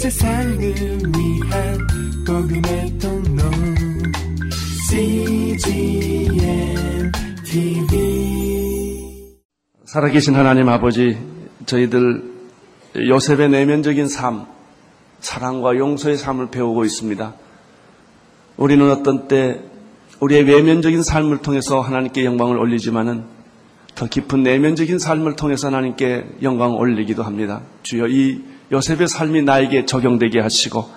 [0.00, 1.78] 세상을 위한
[2.26, 3.42] 복음의 통로
[4.88, 6.32] CGM
[7.44, 8.00] TV
[9.84, 11.18] 살아계신 하나님 아버지,
[11.66, 12.22] 저희들
[12.96, 14.46] 요셉의 내면적인 삶,
[15.18, 17.34] 사랑과 용서의 삶을 배우고 있습니다.
[18.56, 19.60] 우리는 어떤 때
[20.20, 23.24] 우리의 외면적인 삶을 통해서 하나님께 영광을 올리지만은
[23.94, 27.60] 더 깊은 내면적인 삶을 통해서 하나님께 영광을 올리기도 합니다.
[27.82, 30.88] 주여 이 요셉의 삶이 나에게 적용되게 하시고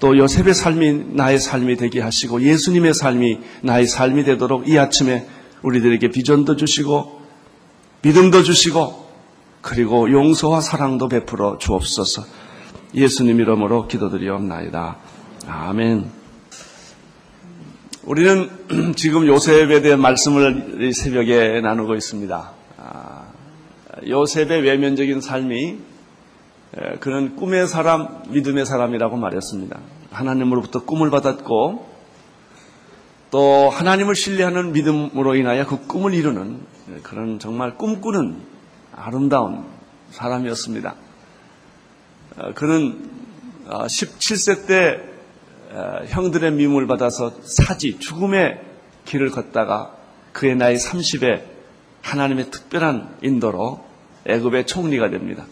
[0.00, 5.26] 또 요셉의 삶이 나의 삶이 되게 하시고 예수님의 삶이 나의 삶이 되도록 이 아침에
[5.62, 7.20] 우리들에게 비전도 주시고
[8.02, 9.08] 믿음도 주시고
[9.60, 12.24] 그리고 용서와 사랑도 베풀어 주옵소서.
[12.94, 14.96] 예수님 이름으로 기도드리옵나이다.
[15.46, 16.10] 아멘.
[18.04, 18.48] 우리는
[18.96, 22.52] 지금 요셉에 대한 말씀을 이 새벽에 나누고 있습니다.
[22.78, 23.24] 아,
[24.06, 25.78] 요셉의 외면적인 삶이 에,
[27.00, 29.78] 그는 꿈의 사람, 믿음의 사람이라고 말했습니다.
[30.10, 31.88] 하나님으로부터 꿈을 받았고
[33.30, 36.60] 또 하나님을 신뢰하는 믿음으로 인하여 그 꿈을 이루는
[37.02, 38.40] 그런 정말 꿈꾸는
[38.94, 39.64] 아름다운
[40.10, 40.94] 사람이었습니다.
[42.38, 43.10] 어, 그는
[43.66, 45.00] 17세 때
[45.70, 48.60] 어, 형들의 미움을 받아서 사지, 죽음의
[49.04, 49.94] 길을 걷다가
[50.32, 51.42] 그의 나이 30에
[52.02, 53.84] 하나님의 특별한 인도로
[54.24, 55.44] 애굽의 총리가 됩니다.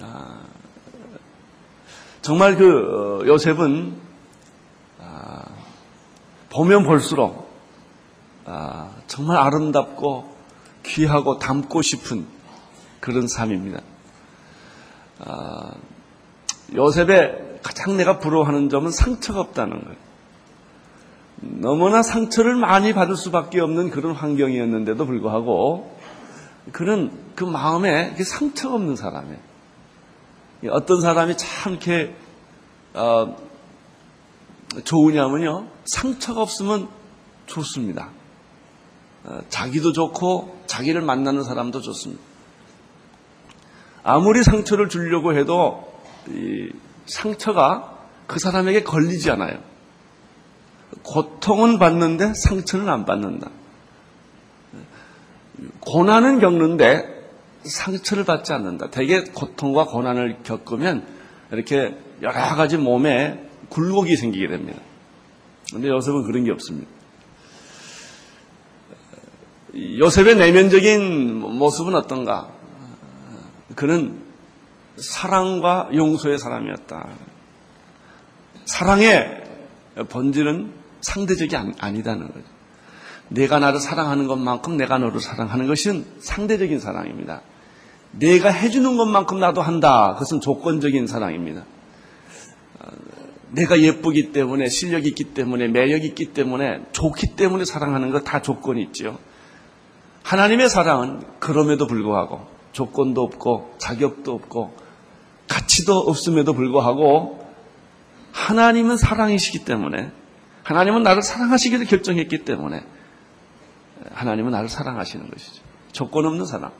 [0.00, 0.40] 아,
[2.22, 3.94] 정말 그 어, 요셉은
[5.00, 5.42] 아,
[6.50, 7.50] 보면 볼수록
[8.46, 10.32] 아, 정말 아름답고
[10.84, 12.26] 귀하고 닮고 싶은
[13.00, 13.80] 그런 삶입니다.
[16.74, 19.96] 요셉의 가장 내가 부러워하는 점은 상처가 없다는 거예요.
[21.36, 25.96] 너무나 상처를 많이 받을 수밖에 없는 그런 환경이었는데도 불구하고
[26.70, 29.51] 그는 그 마음에 상처가 없는 사람이에요.
[30.70, 32.14] 어떤 사람이 참 이렇게
[32.94, 33.36] 어,
[34.84, 36.88] 좋으냐면요 상처가 없으면
[37.46, 38.10] 좋습니다.
[39.24, 42.22] 어, 자기도 좋고 자기를 만나는 사람도 좋습니다.
[44.04, 45.92] 아무리 상처를 주려고 해도
[47.06, 49.58] 상처가 그 사람에게 걸리지 않아요.
[51.02, 53.50] 고통은 받는데 상처는 안 받는다.
[55.80, 57.21] 고난은 겪는데
[57.64, 58.90] 상처를 받지 않는다.
[58.90, 61.06] 대개 고통과 고난을 겪으면
[61.52, 64.80] 이렇게 여러 가지 몸에 굴곡이 생기게 됩니다.
[65.72, 66.88] 근데 요셉은 그런 게 없습니다.
[69.74, 72.52] 요셉의 내면적인 모습은 어떤가?
[73.74, 74.22] 그는
[74.96, 77.08] 사랑과 용서의 사람이었다.
[78.66, 79.44] 사랑의
[80.08, 82.44] 본질은 상대적이 아니다는 거죠.
[83.28, 87.40] 내가 나를 사랑하는 것만큼 내가 너를 사랑하는 것은 상대적인 사랑입니다.
[88.12, 90.12] 내가 해주는 것만큼 나도 한다.
[90.14, 91.64] 그것은 조건적인 사랑입니다.
[93.50, 99.18] 내가 예쁘기 때문에 실력이 있기 때문에 매력이 있기 때문에 좋기 때문에 사랑하는 것다 조건이 있죠.
[100.22, 104.74] 하나님의 사랑은 그럼에도 불구하고 조건도 없고 자격도 없고
[105.48, 107.46] 가치도 없음에도 불구하고
[108.32, 110.10] 하나님은 사랑이시기 때문에
[110.62, 112.82] 하나님은 나를 사랑하시기를 결정했기 때문에
[114.12, 115.62] 하나님은 나를 사랑하시는 것이죠.
[115.92, 116.72] 조건 없는 사랑.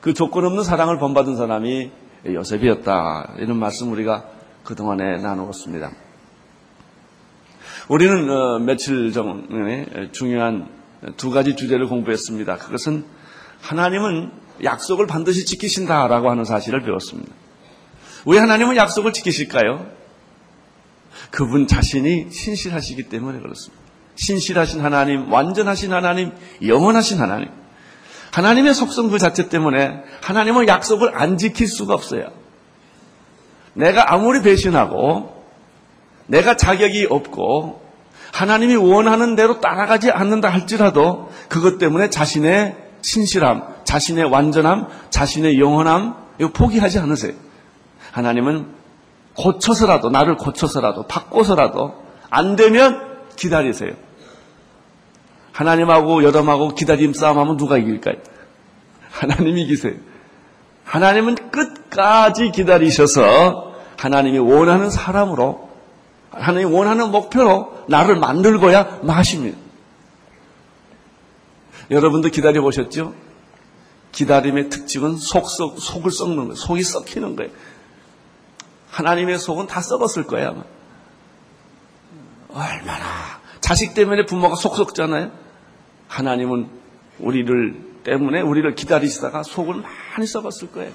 [0.00, 1.90] 그 조건 없는 사랑을 본받은 사람이
[2.26, 3.34] 요셉이었다.
[3.38, 4.24] 이런 말씀 우리가
[4.64, 5.90] 그동안에 나누었습니다.
[7.88, 10.68] 우리는 어, 며칠 전에 중요한
[11.16, 12.56] 두 가지 주제를 공부했습니다.
[12.56, 13.04] 그것은
[13.60, 14.30] 하나님은
[14.62, 17.32] 약속을 반드시 지키신다라고 하는 사실을 배웠습니다.
[18.26, 19.86] 왜 하나님은 약속을 지키실까요?
[21.30, 23.82] 그분 자신이 신실하시기 때문에 그렇습니다.
[24.16, 26.32] 신실하신 하나님, 완전하신 하나님,
[26.66, 27.48] 영원하신 하나님.
[28.30, 32.28] 하나님의 속성 그 자체 때문에 하나님은 약속을 안 지킬 수가 없어요.
[33.74, 35.44] 내가 아무리 배신하고
[36.26, 37.82] 내가 자격이 없고
[38.32, 46.50] 하나님이 원하는 대로 따라가지 않는다 할지라도 그것 때문에 자신의 신실함, 자신의 완전함, 자신의 영원함 이거
[46.52, 47.32] 포기하지 않으세요.
[48.12, 48.74] 하나님은
[49.34, 51.94] 고쳐서라도 나를 고쳐서라도 바꿔서라도
[52.28, 53.00] 안 되면
[53.36, 53.92] 기다리세요.
[55.58, 58.14] 하나님하고 여담하고 기다림 싸움하면 누가 이길까요?
[59.10, 59.94] 하나님이 이기세요.
[60.84, 65.68] 하나님은 끝까지 기다리셔서 하나님이 원하는 사람으로
[66.30, 69.58] 하나님이 원하는 목표로 나를 만들고야 마십니다.
[71.90, 73.14] 여러분도 기다려 보셨죠?
[74.12, 76.54] 기다림의 특징은 속, 속, 속을 썩는 거예요.
[76.54, 77.50] 속이 썩히는 거예요.
[78.92, 80.62] 하나님의 속은 다 썩었을 거예요.
[82.48, 83.40] 얼마나.
[83.60, 85.47] 자식 때문에 부모가 속 썩잖아요?
[86.08, 86.68] 하나님은
[87.20, 90.92] 우리를 때문에 우리를 기다리시다가 속을 많이 썩었을 거예요.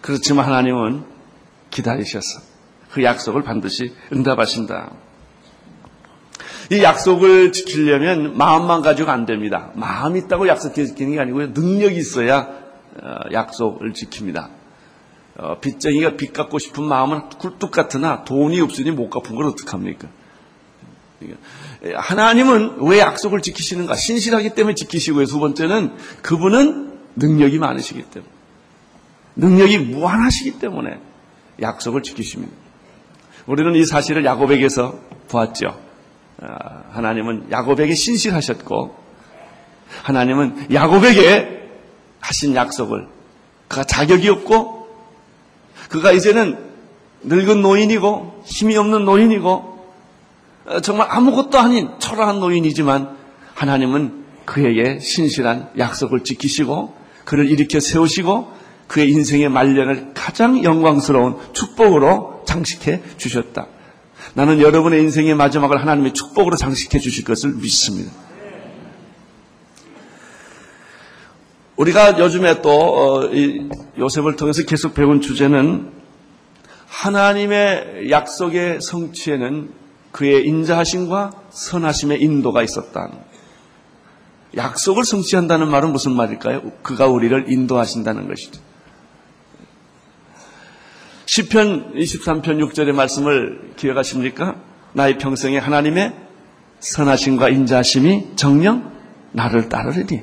[0.00, 1.04] 그렇지만 하나님은
[1.70, 2.40] 기다리셔서
[2.90, 4.92] 그 약속을 반드시 응답하신다.
[6.72, 9.70] 이 약속을 지키려면 마음만 가지고 안 됩니다.
[9.74, 11.48] 마음이 있다고 약속 지키는 게 아니고요.
[11.48, 12.48] 능력이 있어야
[13.02, 14.48] 어, 약속을 지킵니다.
[15.36, 20.08] 어, 빚쟁이가 빚 갚고 싶은 마음은 굴뚝 같으나 돈이 없으니 못 갚은 걸 어떡합니까?
[21.96, 23.94] 하나님은 왜 약속을 지키시는가?
[23.96, 25.24] 신실하기 때문에 지키시고요.
[25.26, 25.92] 두 번째는
[26.22, 28.30] 그분은 능력이 많으시기 때문에.
[29.36, 30.98] 능력이 무한하시기 때문에
[31.62, 32.52] 약속을 지키십니다.
[33.46, 34.98] 우리는 이 사실을 야곱에게서
[35.28, 35.80] 보았죠.
[36.42, 38.94] 아, 하나님은 야곱에게 신실하셨고
[40.02, 41.68] 하나님은 야곱에게
[42.20, 43.08] 하신 약속을
[43.68, 44.88] 그가 자격이 없고
[45.88, 46.58] 그가 이제는
[47.22, 49.79] 늙은 노인이고 힘이 없는 노인이고 어,
[50.82, 53.16] 정말 아무것도 아닌 초라한 노인이지만
[53.54, 56.94] 하나님은 그에게 신실한 약속을 지키시고
[57.24, 58.52] 그를 일으켜 세우시고
[58.86, 63.66] 그의 인생의 말년을 가장 영광스러운 축복으로 장식해 주셨다.
[64.34, 68.12] 나는 여러분의 인생의 마지막을 하나님의 축복으로 장식해 주실 것을 믿습니다.
[71.76, 73.30] 우리가 요즘에 또 어,
[73.98, 75.90] 요셉을 통해서 계속 배운 주제는
[76.86, 79.79] 하나님의 약속의 성취에는
[80.12, 83.10] 그의 인자하심과 선하심의 인도가 있었다.
[84.56, 86.62] 약속을 성취한다는 말은 무슨 말일까요?
[86.82, 88.60] 그가 우리를 인도하신다는 것이죠.
[91.26, 94.56] 시편 23편 6절의 말씀을 기억하십니까?
[94.94, 96.12] 나의 평생에 하나님의
[96.80, 98.90] 선하심과 인자하심이 정령
[99.30, 100.22] 나를 따르리니.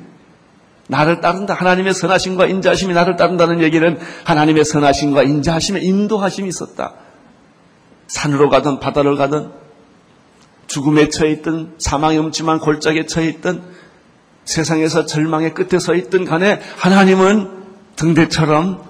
[0.89, 1.53] 나를 따른다.
[1.53, 6.95] 하나님의 선하심과 인자하심이 나를 따른다는 얘기는 하나님의 선하심과 인자하심의 인도하심이 있었다.
[8.07, 9.51] 산으로 가든 바다를 가든
[10.67, 13.63] 죽음에 처해 있든 사망의 음침한 골짜기에 처해 있든
[14.45, 17.65] 세상에서 절망의 끝에 서 있든 간에 하나님은
[17.95, 18.83] 등대처럼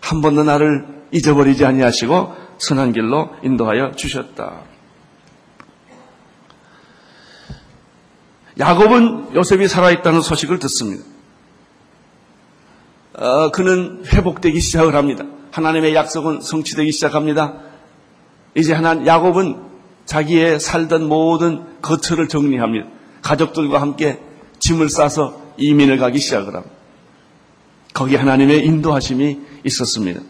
[0.00, 4.62] 한 번도 나를 잊어버리지 아니하시고 선한 길로 인도하여 주셨다.
[8.58, 11.04] 야곱은 요셉이 살아있다는 소식을 듣습니다.
[13.14, 15.24] 어, 그는 회복되기 시작을 합니다.
[15.52, 17.54] 하나님의 약속은 성취되기 시작합니다.
[18.54, 19.67] 이제 하나 야곱은
[20.08, 22.86] 자기의 살던 모든 거처를 정리합니다.
[23.20, 24.18] 가족들과 함께
[24.58, 26.74] 짐을 싸서 이민을 가기 시작을 합니다.
[27.92, 30.20] 거기 하나님의 인도하심이 있었습니다.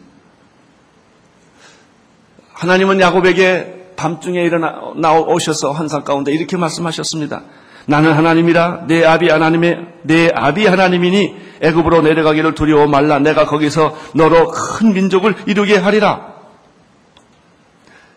[2.55, 4.81] 하나님은 야곱에게 밤중에 일어나
[5.15, 7.43] 오셔서 환상 가운데 이렇게 말씀하셨습니다.
[7.87, 14.49] 나는 하나님이라 내 아비 하나님의 내 아비 하나님이니 애굽으로 내려가기를 두려워 말라 내가 거기서 너로
[14.49, 16.38] 큰 민족을 이루게 하리라.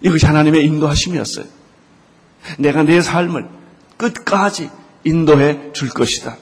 [0.02, 1.46] 이것이 하나님의 인도하심이었어요.
[2.58, 3.48] 내가 내 삶을
[3.98, 4.70] 끝까지
[5.04, 6.38] 인도해 줄 것이다.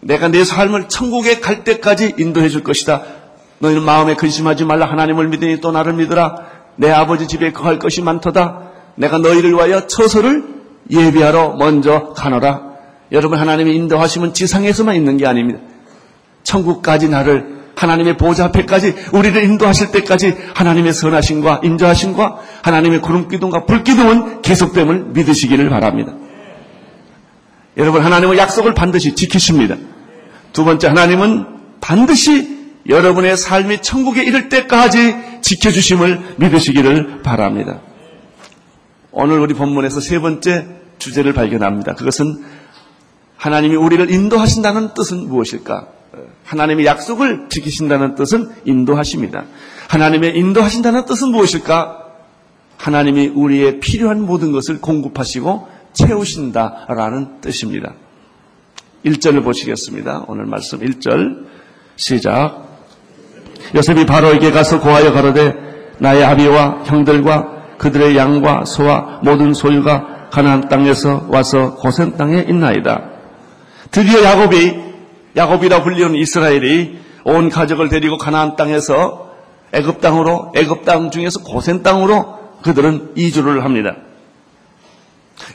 [0.00, 3.02] 내가 내 삶을 천국에 갈 때까지 인도해 줄 것이다.
[3.58, 8.70] 너희는 마음에 근심하지 말라 하나님을 믿으니 또 나를 믿으라 내 아버지 집에 거할 것이 많도다
[8.96, 10.44] 내가 너희를 위하여 처소를
[10.90, 12.62] 예비하러 먼저 가노라
[13.12, 15.60] 여러분 하나님의 인도하심은 지상에서만 있는 게 아닙니다
[16.42, 23.84] 천국까지 나를 하나님의 보좌 앞에까지 우리를 인도하실 때까지 하나님의 선하심과 인자하심과 하나님의 구름 기둥과 불
[23.84, 26.14] 기둥은 계속됨을 믿으시기를 바랍니다
[27.76, 29.76] 여러분 하나님은 약속을 반드시 지키십니다
[30.52, 31.46] 두 번째 하나님은
[31.80, 32.56] 반드시
[32.88, 37.80] 여러분의 삶이 천국에 이를 때까지 지켜주심을 믿으시기를 바랍니다.
[39.12, 40.66] 오늘 우리 본문에서 세 번째
[40.98, 41.94] 주제를 발견합니다.
[41.94, 42.44] 그것은
[43.36, 45.88] 하나님이 우리를 인도하신다는 뜻은 무엇일까?
[46.46, 49.44] 하나님의 약속을 지키신다는 뜻은 인도하십니다.
[49.88, 52.04] 하나님의 인도하신다는 뜻은 무엇일까?
[52.78, 57.94] 하나님이 우리의 필요한 모든 것을 공급하시고 채우신다라는 뜻입니다.
[59.04, 60.24] 1절을 보시겠습니다.
[60.28, 61.46] 오늘 말씀 1절
[61.96, 62.66] 시작.
[63.74, 65.54] 요셉이 바로에게 가서 고하여 가로되
[65.98, 73.10] 나의 아비와 형들과 그들의 양과 소와 모든 소유가 가나안 땅에서 와서 고센 땅에 있나이다.
[73.90, 74.85] 드디어 야곱이
[75.36, 79.34] 야곱이라 불리는 이스라엘이 온 가족을 데리고 가나안 땅에서
[79.72, 83.96] 애굽 땅으로 애굽 땅 중에서 고센 땅으로 그들은 이주를 합니다.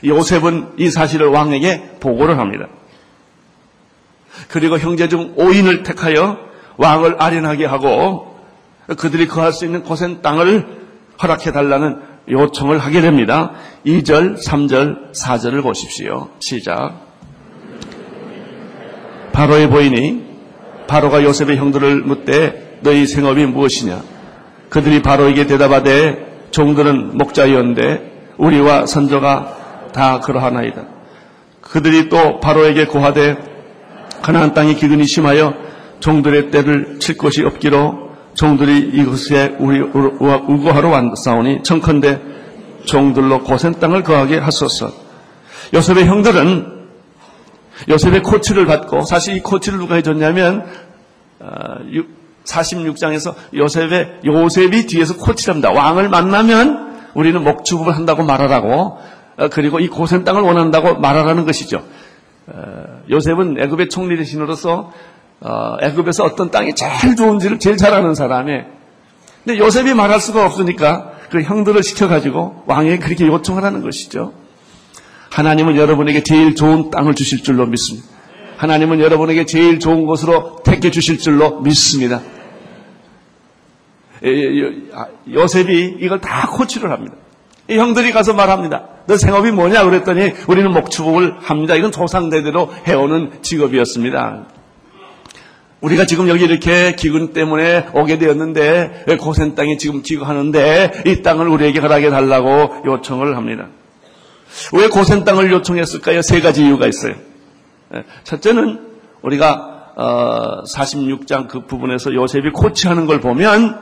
[0.04, 2.66] 요셉은 이 사실을 왕에게 보고를 합니다.
[4.48, 6.38] 그리고 형제 중 5인을 택하여
[6.76, 8.38] 왕을 아련하게 하고
[8.96, 10.82] 그들이 거할 수 있는 고센 땅을
[11.22, 13.52] 허락해 달라는 요청을 하게 됩니다.
[13.84, 16.28] 2절, 3절, 4절을 보십시오.
[16.38, 17.01] 시작.
[19.32, 20.24] 바로의 보이니
[20.86, 24.02] 바로가 요셉의 형들을 묻되 너희 생업이 무엇이냐?
[24.68, 30.84] 그들이 바로에게 대답하되 종들은 목자이었는데 우리와 선조가 다 그러하나이다.
[31.60, 33.36] 그들이 또 바로에게 고하되
[34.22, 35.54] 가나안 땅이 기근이 심하여
[36.00, 42.20] 종들의 때를 칠 곳이 없기로 종들이 이곳에 우리 우거하러 왔사오니 청컨대
[42.84, 44.90] 종들로 고센 땅을 거하게 하소서.
[45.74, 46.81] 요셉의 형들은
[47.88, 50.66] 요셉의 코치를 받고 사실 이 코치를 누가 해줬냐면
[52.44, 55.70] 46장에서 어, 요셉의 요셉이 뒤에서 코치를 합니다.
[55.70, 58.98] 왕을 만나면 우리는 목축업을 한다고 말하라고
[59.36, 61.82] 어, 그리고 이 고센 땅을 원한다고 말하라는 것이죠.
[62.46, 64.92] 어, 요셉은 애굽의 총리 대신으로서
[65.80, 68.64] 애굽에서 어떤 땅이 제일 좋은지를 제일 잘 아는 사람에
[69.44, 74.32] 근데 요셉이 말할 수가 없으니까 그 형들을 시켜가지고 왕에게 그렇게 요청을 하는 것이죠.
[75.32, 78.06] 하나님은 여러분에게 제일 좋은 땅을 주실 줄로 믿습니다.
[78.58, 82.20] 하나님은 여러분에게 제일 좋은 곳으로 택해 주실 줄로 믿습니다.
[84.92, 87.16] 아, 요셉이 이걸 다 코치를 합니다.
[87.68, 88.88] 형들이 가서 말합니다.
[89.06, 89.84] 너 생업이 뭐냐?
[89.84, 91.76] 그랬더니 우리는 목축업을 합니다.
[91.76, 94.46] 이건 조상대대로 해오는 직업이었습니다.
[95.80, 101.80] 우리가 지금 여기 이렇게 기근 때문에 오게 되었는데 고센 땅에 지금 기거하는데 이 땅을 우리에게
[101.80, 103.68] 허락해 달라고 요청을 합니다.
[104.72, 106.22] 왜 고센 땅을 요청했을까요?
[106.22, 107.14] 세 가지 이유가 있어요.
[107.94, 108.92] 예, 첫째는
[109.22, 113.80] 우리가 46장 어, 그 부분에서 요셉이 코치하는 걸 보면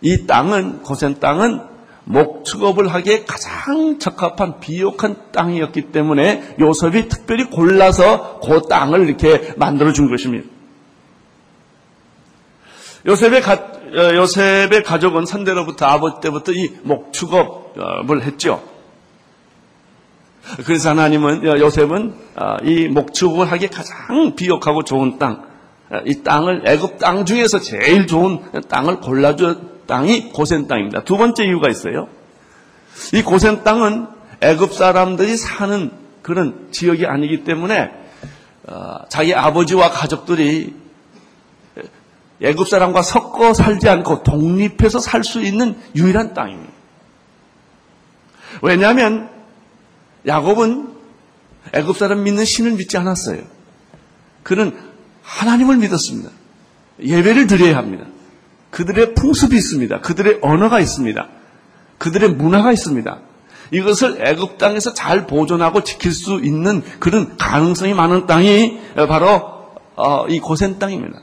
[0.00, 1.60] 이 땅은 고센 땅은
[2.04, 10.08] 목축업을 하기에 가장 적합한 비옥한 땅이었기 때문에 요셉이 특별히 골라서 그 땅을 이렇게 만들어 준
[10.08, 10.48] 것입니다.
[13.06, 18.62] 요셉의, 가, 어, 요셉의 가족은 선대로부터 아버지 때부터 이 목축업을 했죠.
[20.64, 25.44] 그래서 하나님은 요셉은 아, 이 목축을 하기에 가장 비옥하고 좋은 땅,
[25.90, 31.04] 아, 이 땅을 애굽 땅 중에서 제일 좋은 땅을 골라준 땅이 고센 땅입니다.
[31.04, 32.08] 두 번째 이유가 있어요.
[33.12, 34.06] 이 고센 땅은
[34.40, 35.90] 애굽 사람들이 사는
[36.22, 37.90] 그런 지역이 아니기 때문에
[38.66, 40.74] 아, 자기 아버지와 가족들이
[42.42, 46.72] 애굽 사람과 섞어 살지 않고 독립해서 살 수 있는 유일한 땅입니다.
[48.62, 49.37] 왜냐하면
[50.28, 50.94] 야곱은
[51.72, 53.42] 애굽 사람 믿는 신을 믿지 않았어요.
[54.42, 54.76] 그는
[55.22, 56.30] 하나님을 믿었습니다.
[57.02, 58.04] 예배를 드려야 합니다.
[58.70, 60.00] 그들의 풍습이 있습니다.
[60.00, 61.28] 그들의 언어가 있습니다.
[61.98, 63.18] 그들의 문화가 있습니다.
[63.70, 69.58] 이것을 애굽 땅에서 잘 보존하고 지킬 수 있는 그런 가능성이 많은 땅이 바로
[69.96, 71.20] 어, 이 고센 땅입니다.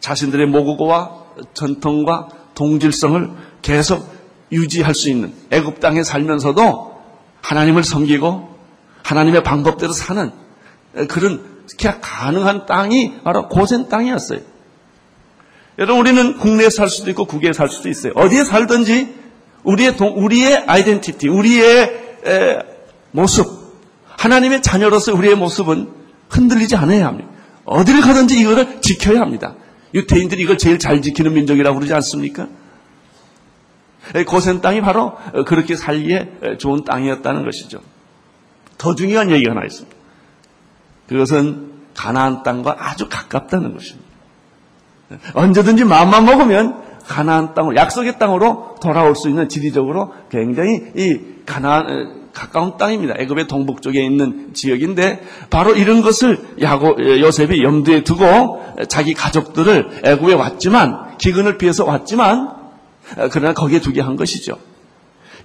[0.00, 3.30] 자신들의 모국어와 전통과 동질성을
[3.62, 4.08] 계속
[4.50, 6.95] 유지할 수 있는 애굽 땅에 살면서도
[7.46, 8.56] 하나님을 섬기고
[9.04, 10.32] 하나님의 방법대로 사는
[11.08, 11.64] 그런
[12.00, 14.40] 가능한 땅이 바로 고센 땅이었어요.
[15.78, 18.12] 여러분 우리는 국내에 살 수도 있고 국외에 살 수도 있어요.
[18.16, 19.14] 어디에 살든지
[19.62, 22.58] 우리의 동, 우리의 아이덴티티, 우리의 에,
[23.12, 23.46] 모습,
[24.16, 25.90] 하나님의 자녀로서 우리의 모습은
[26.28, 27.28] 흔들리지 않아야 합니다.
[27.64, 29.54] 어디를 가든지 이거를 지켜야 합니다.
[29.94, 32.48] 유태인들이 이걸 제일 잘 지키는 민족이라고 그러지 않습니까?
[34.26, 37.80] 고센 땅이 바로 그렇게 살기에 좋은 땅이었다는 것이죠.
[38.78, 39.96] 더 중요한 얘기가 하나 있습니다.
[41.08, 44.06] 그것은 가나안 땅과 아주 가깝다는 것입니다.
[45.34, 52.76] 언제든지 마음만 먹으면 가나안 땅으로 약속의 땅으로 돌아올 수 있는 지리적으로 굉장히 이 가나안 가까운
[52.76, 53.14] 땅입니다.
[53.18, 60.34] 애굽의 동북 쪽에 있는 지역인데 바로 이런 것을 야고 요셉이 염두에 두고 자기 가족들을 애굽에
[60.34, 62.55] 왔지만 기근을 피해서 왔지만 어,
[63.30, 64.58] 그러나 거기에 두게 한 것이죠.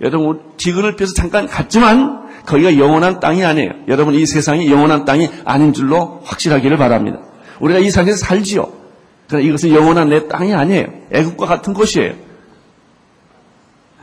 [0.01, 3.71] 여러분, 지근을 피해서 잠깐 갔지만 거기가 영원한 땅이 아니에요.
[3.87, 7.19] 여러분, 이 세상이 영원한 땅이 아닌 줄로 확실하기를 바랍니다.
[7.59, 8.71] 우리가 이 세상에서 살지요.
[9.27, 10.87] 그러나 이것은 영원한 내 땅이 아니에요.
[11.11, 12.13] 애국과 같은 곳이에요.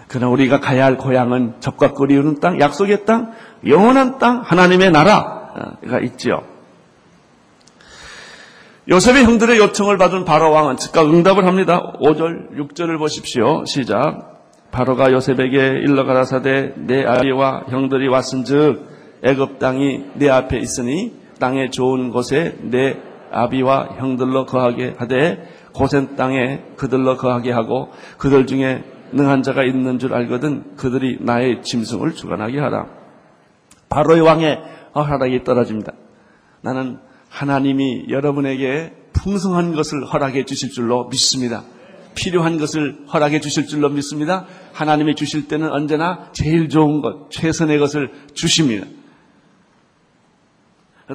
[0.06, 3.32] 그러나 우리가 가야 할 고향은 적과 거리우는 땅, 약속의 땅,
[3.66, 6.44] 영원한 땅, 하나님의 나라가 있지요.
[8.90, 11.92] 요셉의 형들의 요청을 받은 바로 왕은 즉각 응답을 합니다.
[12.00, 13.66] 5절, 6절을 보십시오.
[13.66, 14.46] 시작.
[14.70, 22.10] 바로가 요셉에게 일러 가라사대 내 아비와 형들이 왔은즉 애굽 땅이 내 앞에 있으니 땅의 좋은
[22.10, 22.96] 곳에 내
[23.30, 30.14] 아비와 형들로 거하게 하되 고센 땅에 그들로 거하게 하고 그들 중에 능한 자가 있는 줄
[30.14, 32.86] 알거든 그들이 나의 짐승을 주관하게 하라.
[33.90, 34.62] 바로의 왕의
[34.94, 35.92] 허락이 떨어집니다.
[36.62, 36.98] 나는
[37.28, 41.64] 하나님이 여러분에게 풍성한 것을 허락해 주실 줄로 믿습니다.
[42.14, 44.46] 필요한 것을 허락해 주실 줄로 믿습니다.
[44.72, 48.86] 하나님이 주실 때는 언제나 제일 좋은 것, 최선의 것을 주십니다.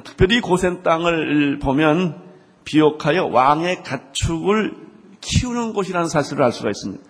[0.02, 2.22] 특별히 고센 땅을 보면
[2.64, 4.74] 비옥하여 왕의 가축을
[5.20, 7.04] 키우는 곳이라는 사실을 알 수가 있습니다.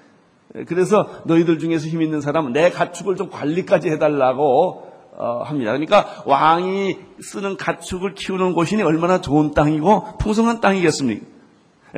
[0.66, 5.70] 그래서 너희들 중에서 힘 있는 사람은 내 가축을 좀 관리까지 해달라고 어, 합니다.
[5.72, 11.26] 그러니까 왕이 쓰는 가축을 키우는 곳이니 얼마나 좋은 땅이고 풍성한 땅이겠습니까?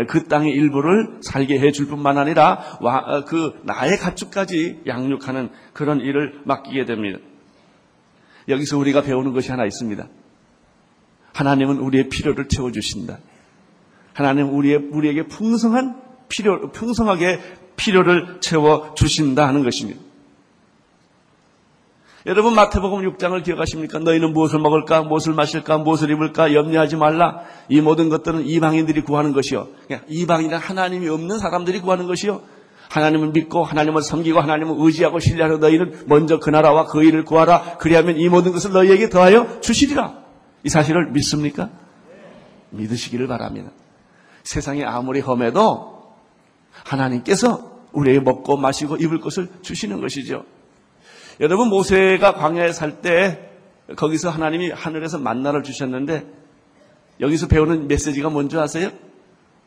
[0.08, 6.40] 그 땅의 일부를 살게 해줄 뿐만 아니라 와- 어, 그 나의 가축까지 양육하는 그런 일을
[6.44, 7.18] 맡기게 됩니다.
[8.48, 10.06] 여기서 우리가 배우는 것이 하나 있습니다.
[11.32, 13.18] 하나님은 우리의 필요를 채워주신다.
[14.12, 17.40] 하나님 우리의 우리에게 풍성한 필요, 풍성하게
[17.76, 20.00] 필요를 채워 주신다 하는 것입니다.
[22.26, 24.00] 여러분 마태복음 6장을 기억하십니까?
[24.00, 27.42] 너희는 무엇을 먹을까, 무엇을 마실까, 무엇을 입을까 염려하지 말라.
[27.68, 29.68] 이 모든 것들은 이방인들이 구하는 것이요.
[30.08, 32.42] 이방인은 하나님이 없는 사람들이 구하는 것이요.
[32.88, 37.76] 하나님을 믿고 하나님을 섬기고 하나님을 의지하고 신뢰하는 너희는 먼저 그 나라와 그 일을 구하라.
[37.78, 40.14] 그리하면 이 모든 것을 너희에게 더하여 주시리라.
[40.64, 41.70] 이 사실을 믿습니까?
[42.70, 43.70] 믿으시기를 바랍니다.
[44.42, 46.16] 세상이 아무리 험해도
[46.82, 50.44] 하나님께서 우리에게 먹고 마시고 입을 것을 주시는 것이죠.
[51.40, 53.50] 여러분 모세가 광야에 살 때
[53.94, 56.26] 거기서 하나님이 하늘에서 만나를 주셨는데
[57.20, 58.90] 여기서 배우는 메시지가 뭔지 아세요?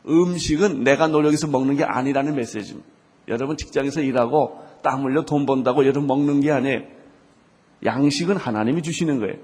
[0.06, 2.88] 음식은 내가 노력해서 먹는 게 아니라는 메시지입니다.
[3.28, 6.82] 여러분 직장에서 일하고 땀 흘려 돈 번다고 여러분 먹는 게 아니에요.
[7.84, 9.36] 양식은 하나님이 주시는 거예요.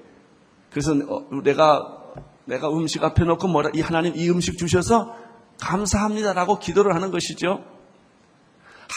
[0.70, 2.02] 그래서 어, 내가
[2.44, 5.14] 내가 음식 앞에 놓고 뭐라 이 하나님 이 음식 주셔서
[5.60, 7.64] 감사합니다라고 기도를 하는 것이죠.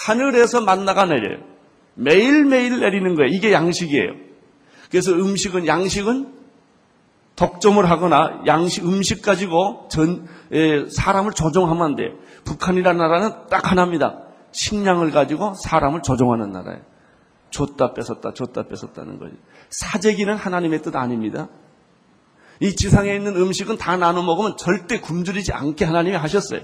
[0.06, 1.44] 하늘에서 만나가 내려요.
[1.96, 3.30] 매일매일 내리는 거예요.
[3.32, 4.14] 이게 양식이에요.
[4.90, 6.40] 그래서 음식은 양식은
[7.36, 12.10] 독점을 하거나 양식 음식 가지고 전 에, 사람을 조종하면 안 돼요.
[12.44, 14.24] 북한이라는 나라는 딱 하나입니다.
[14.52, 16.82] 식량을 가지고 사람을 조종하는 나라예요.
[17.52, 19.36] 줬다 뺏었다 줬다 뺏었다는 거죠.
[19.70, 21.48] 사재기는 하나님의 뜻 아닙니다.
[22.60, 26.62] 이 지상에 있는 음식은 다 나눠 먹으면 절대 굶주리지 않게 하나님이 하셨어요.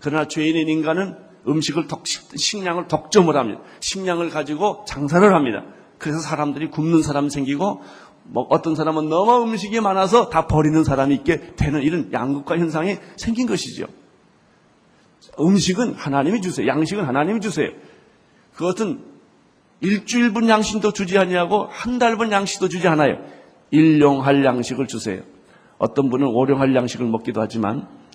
[0.00, 3.60] 그러나 죄인인 인간은 음식을 독, 식량을 독점을 합니다.
[3.80, 5.64] 식량을 가지고 장사를 합니다.
[5.98, 7.82] 그래서 사람들이 굶는 사람 생기고
[8.24, 13.46] 뭐 어떤 사람은 너무 음식이 많아서 다 버리는 사람이 있게 되는 이런 양극화 현상이 생긴
[13.46, 13.86] 것이죠.
[15.38, 16.66] 음식은 하나님이 주세요.
[16.66, 17.70] 양식은 하나님이 주세요.
[18.54, 19.04] 그것은
[19.80, 23.16] 일주일분 양식도 주지 아니하고 한 달분 양식도 주지 않아요.
[23.70, 25.22] 일용할 양식을 주세요.
[25.78, 28.09] 어떤 분은 오용할 양식을 먹기도 하지만 그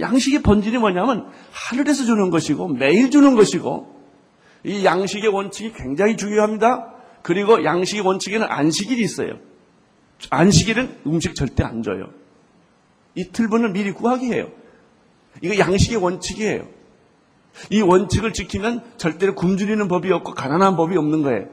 [0.00, 4.02] 양식의 본질이 뭐냐면 하늘에서 주는 것이고 매일 주는 것이고
[4.64, 6.94] 이 양식의 원칙이 굉장히 중요합니다.
[7.22, 9.38] 그리고 양식의 원칙에는 안식일이 있어요.
[10.30, 12.10] 안식일은 음식 절대 안 줘요.
[13.14, 14.50] 이틀분을 미리 구하게 해요.
[15.40, 16.66] 이거 양식의 원칙이에요.
[17.70, 21.46] 이 원칙을 지키면 절대로 굶주리는 법이 없고 가난한 법이 없는 거예요.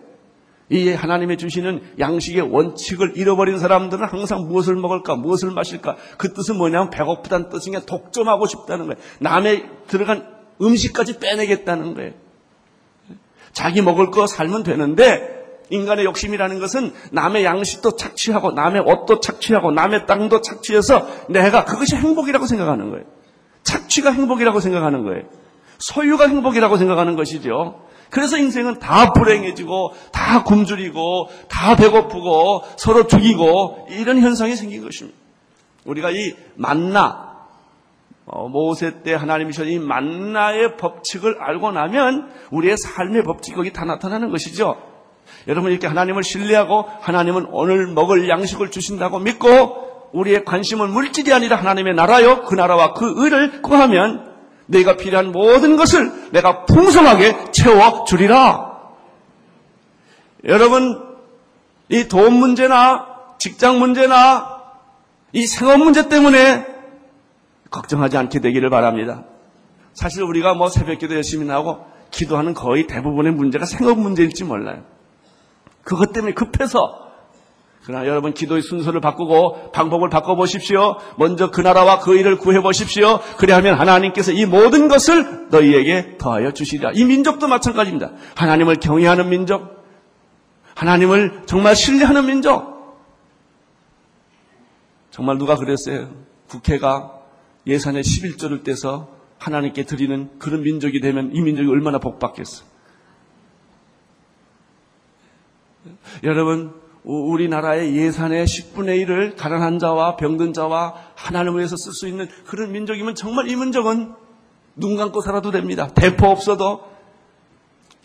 [0.69, 5.97] 이 하나님의 주시는 양식의 원칙을 잃어버린 사람들은 항상 무엇을 먹을까, 무엇을 마실까.
[6.17, 9.01] 그 뜻은 뭐냐면 배고프다는 뜻이 냐 독점하고 싶다는 거예요.
[9.19, 10.27] 남의 들어간
[10.61, 12.11] 음식까지 빼내겠다는 거예요.
[13.51, 15.39] 자기 먹을 거 살면 되는데
[15.71, 22.45] 인간의 욕심이라는 것은 남의 양식도 착취하고 남의 옷도 착취하고 남의 땅도 착취해서 내가 그것이 행복이라고
[22.45, 23.05] 생각하는 거예요.
[23.63, 25.23] 착취가 행복이라고 생각하는 거예요.
[25.77, 27.81] 소유가 행복이라고 생각하는 것이죠.
[28.09, 35.17] 그래서 인생은 다 불행해지고 다 굶주리고 다 배고프고 서로 죽이고 이런 현상이 생긴 것입니다.
[35.85, 37.29] 우리가 이 만나
[38.25, 43.85] 어, 모세 때 하나님이 주신 이 만나의 법칙을 알고 나면 우리의 삶의 법칙이 거기 다
[43.85, 44.77] 나타나는 것이죠.
[45.47, 51.93] 여러분 이렇게 하나님을 신뢰하고 하나님은 오늘 먹을 양식을 주신다고 믿고 우리의 관심은 물질이 아니라 하나님의
[51.93, 54.28] 나라요 그 나라와 그 의를 구하면
[54.69, 58.69] 내가 필요한 모든 것을 내가 풍성하게 채워 주리라.
[60.45, 61.03] 여러분
[61.89, 63.07] 이 돈 문제나
[63.39, 64.59] 직장 문제나
[65.33, 66.65] 이 생업 문제 때문에
[67.71, 69.23] 걱정하지 않게 되기를 바랍니다.
[69.93, 74.83] 사실 우리가 뭐 새벽 기도 열심히 하고 기도하는 거의 대부분의 문제가 생업 문제일지 몰라요.
[75.83, 77.08] 그것 때문에 급해서
[77.83, 80.97] 그러나 여러분 기도의 순서를 바꾸고 방법을 바꿔보십시오.
[81.17, 83.19] 먼저 그 나라와 그 일을 구해보십시오.
[83.37, 86.91] 그래야하면 하나님께서 이 모든 것을 너희에게 더하여 주시리라.
[86.93, 88.11] 이 민족도 마찬가지입니다.
[88.35, 89.85] 하나님을 경외하는 민족,
[90.75, 92.79] 하나님을 정말 신뢰하는 민족.
[95.09, 96.09] 정말 누가 그랬어요?
[96.47, 97.19] 국회가
[97.65, 102.63] 예산의 11조를 떼서 하나님께 드리는 그런 민족이 되면 이 민족이 얼마나 복받겠어.
[106.23, 112.71] 여러분, 우리나라의 예산의 10분의 1을 가난한 자와 병든 자와 하나님을 위해서 쓸 수 있는 그런
[112.71, 114.13] 민족이면 정말 이 민족은
[114.75, 115.87] 눈 감고 살아도 됩니다.
[115.87, 116.83] 대포 없어도,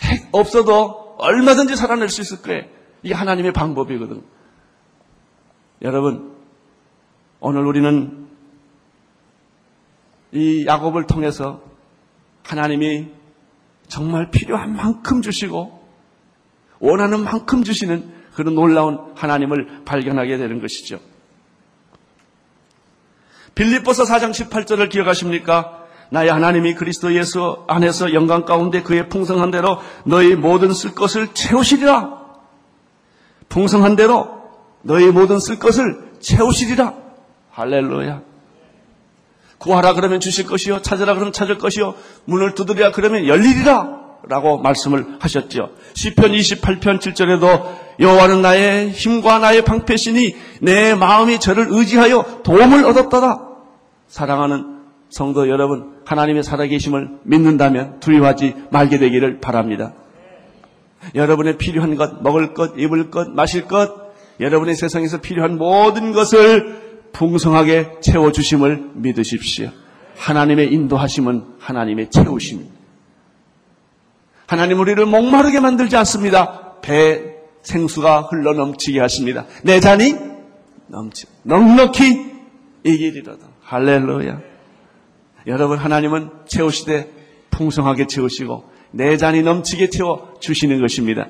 [0.00, 2.64] 핵 없어도 얼마든지 살아낼 수 있을 거예요.
[3.02, 4.22] 이게 하나님의 방법이거든.
[5.82, 6.34] 여러분,
[7.40, 8.26] 오늘 우리는
[10.32, 11.62] 이 야곱을 통해서
[12.42, 13.08] 하나님이
[13.86, 15.84] 정말 필요한 만큼 주시고
[16.80, 20.98] 원하는 만큼 주시는 그런 놀라운 하나님을 발견하게 되는 것이죠.
[23.54, 25.84] 빌립보서 4장 18절을 기억하십니까?
[26.10, 32.24] 나의 하나님이 그리스도 예수 안에서 영광 가운데 그의 풍성한 대로 너희 모든 쓸 것을 채우시리라.
[33.48, 34.42] 풍성한 대로
[34.82, 36.94] 너희 모든 쓸 것을 채우시리라.
[37.50, 38.22] 할렐루야.
[39.58, 40.82] 구하라 그러면 주실 것이요.
[40.82, 41.94] 찾으라 그러면 찾을 것이요.
[42.26, 44.02] 문을 두드리라 그러면 열리리라.
[44.26, 45.70] 라고 말씀을 하셨죠.
[45.94, 53.40] 시편 28편 7절에도 여호와는 나의 힘과 나의 방패시니 내 마음이 저를 의지하여 도움을 얻었다라.
[54.08, 54.74] 사랑하는
[55.10, 59.94] 성도 여러분, 하나님의 살아계심을 믿는다면 두려워하지 말게 되기를 바랍니다.
[61.14, 63.92] 여러분의 필요한 것, 먹을 것, 입을 것, 마실 것,
[64.40, 69.70] 여러분의 세상에서 필요한 모든 것을 풍성하게 채워주심을 믿으십시오.
[70.16, 72.74] 하나님의 인도하심은 하나님의 채우심입니다.
[74.46, 76.80] 하나님 우리를 목마르게 만들지 않습니다.
[76.82, 77.33] 배
[77.64, 79.46] 생수가 흘러 넘치게 하십니다.
[79.62, 80.14] 내 잔이
[80.86, 82.32] 넘치, 넉넉히
[82.84, 83.46] 이기리로다.
[83.62, 84.40] 할렐루야.
[85.46, 87.10] 여러분 하나님은 채우시되
[87.50, 91.26] 풍성하게 채우시고 내 잔이 넘치게 채워 주시는 것입니다.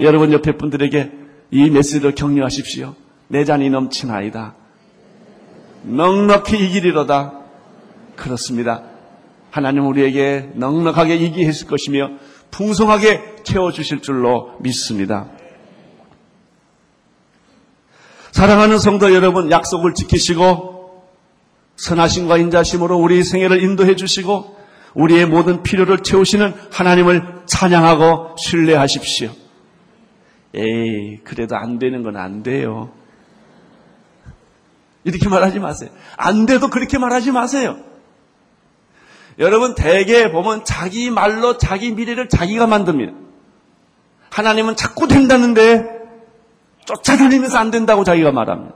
[0.00, 1.10] 여러분 옆에 분들에게
[1.50, 2.94] 이 메시지를 격려하십시오.
[3.28, 4.54] 내 잔이 넘치나이다.
[5.84, 7.32] 넉넉히 이기리로다.
[8.16, 8.82] 그렇습니다.
[9.50, 12.10] 하나님 우리에게 넉넉하게 이기했을 것이며
[12.50, 15.30] 풍성하게 채워주실 줄로 믿습니다.
[18.40, 21.04] 사랑하는 성도 여러분, 약속을 지키시고
[21.76, 24.56] 선하심과 인자심으로 우리 생애를 인도해 주시고
[24.94, 29.30] 우리의 모든 필요를 채우시는 하나님을 찬양하고 신뢰하십시오.
[30.54, 32.90] 에이, 그래도 안 되는 건 안 돼요.
[35.04, 35.90] 이렇게 말하지 마세요.
[36.16, 37.76] 안 돼도 그렇게 말하지 마세요.
[39.38, 43.12] 여러분 대개 보면 자기 말로 자기 미래를 자기가 만듭니다.
[44.30, 45.99] 하나님은 자꾸 된다는데
[46.96, 48.74] 쫓아다니면서 안 된다고 자기가 말합니다.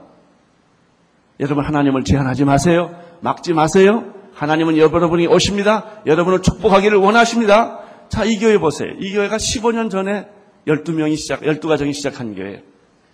[1.39, 2.95] 여러분 하나님을 제한하지 마세요.
[3.21, 4.13] 막지 마세요.
[4.33, 6.01] 하나님은 여러분이 오십니다.
[6.05, 7.79] 여러분을 축복하기를 원하십니다.
[8.09, 8.89] 자, 이 교회 보세요.
[8.99, 10.27] 이 교회가 15년 전에
[10.67, 12.59] 12명이 시작, 12가정이 시작한 교회예요.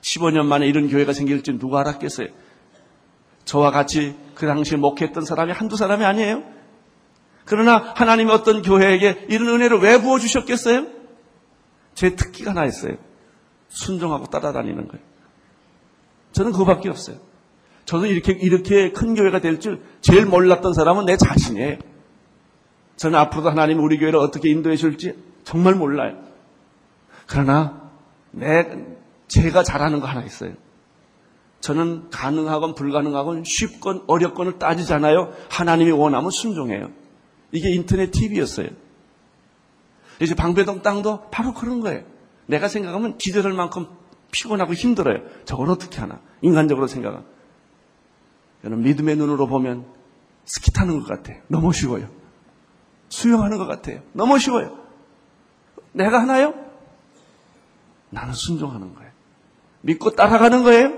[0.02, 2.28] 15년 만에 이런 교회가 생길지 누가 알았겠어요?
[3.46, 6.44] 저와 같이 그 당시에 목회했던 사람이 한두 사람이 아니에요.
[7.46, 10.88] 그러나 하나님이 어떤 교회에게 이런 은혜를 왜 부어주셨겠어요?
[11.94, 12.96] 제 특기가 하나 있어요.
[13.72, 15.04] 순종하고 따라다니는 거예요.
[16.34, 17.18] 저는 그거밖에 없어요.
[17.86, 21.78] 저는 이렇게, 이렇게 큰 교회가 될 줄 제일 몰랐던 사람은 내 자신이에요.
[22.96, 26.18] 저는 앞으로도 하나님이 우리 교회를 어떻게 인도해 줄지 정말 몰라요.
[27.28, 27.90] 그러나
[28.32, 28.86] 내,
[29.28, 30.54] 제가 잘하는 거 하나 있어요.
[31.62, 35.34] 저는 가능하건 불가능하건 쉽건 어렵건을 따지잖아요.
[35.50, 36.90] 하나님이 원하면 순종해요.
[37.52, 38.68] 이게 인터넷 TV였어요.
[40.22, 42.04] 이제 방배동 땅도 바로 그런 거예요.
[42.52, 43.88] 내가 생각하면 기절할 만큼
[44.32, 45.22] 피곤하고 힘들어요.
[45.46, 46.20] 저걸 어떻게 하나?
[46.42, 47.26] 인간적으로 생각하면.
[48.62, 49.86] 저는 믿음의 눈으로 보면
[50.46, 51.42] 스키 타는 것 같아요.
[51.48, 52.10] 너무 쉬워요.
[53.08, 54.02] 수영하는 것 같아요.
[54.12, 54.78] 너무 쉬워요.
[55.94, 56.54] 내가 하나요?
[58.10, 59.12] 나는 순종하는 거예요.
[59.82, 60.92] 믿고 따라가는 거예요.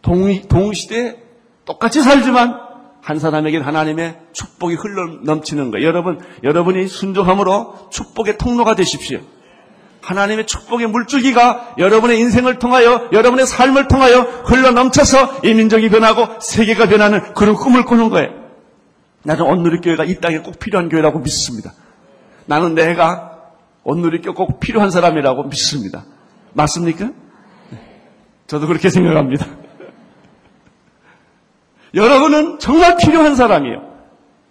[0.00, 1.22] 동, 동시대에
[1.64, 2.68] 똑같이 살지만
[3.00, 5.86] 한 사람에겐 하나님의 축복이 흘러 넘치는 거예요.
[5.86, 9.20] 여러분, 여러분이 순종함으로 축복의 통로가 되십시오.
[10.08, 16.86] 하나님의 축복의 물줄기가 여러분의 인생을 통하여 여러분의 삶을 통하여 흘러 넘쳐서 이 민족이 변하고 세계가
[16.88, 18.30] 변하는 그런 꿈을 꾸는 거예요.
[19.22, 21.74] 나는 온누리교회가 이 땅에 꼭 필요한 교회라고 믿습니다.
[22.46, 23.38] 나는 내가
[23.84, 26.04] 온누리교회 꼭 필요한 사람이라고 믿습니다.
[26.54, 27.10] 맞습니까?
[28.46, 29.44] 저도 그렇게 생각합니다.
[31.94, 33.97] 여러분은 정말 필요한 사람이에요.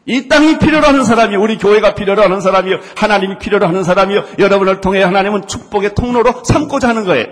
[0.08, 1.40] 이 땅이 필요로 하는 사람이요.
[1.40, 2.80] 우리 교회가 필요로 하는 사람이요.
[2.96, 4.24] 하나님이 필요로 하는 사람이요.
[4.40, 7.26] 여러분을 통해 하나님은 축복의 통로로 삼고자 하는 거예요.